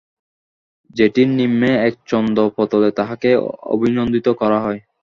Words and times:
জেটির 0.95 1.29
নিম্নে 1.37 1.71
এক 1.87 1.93
চন্দ্রাতপতলে 2.07 2.89
তাঁহাকে 2.97 3.29
অভিনন্দিত 3.73 4.27
করা 4.41 4.59
হয়। 4.65 4.79